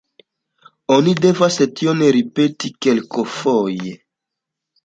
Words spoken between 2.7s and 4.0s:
kelkfoje.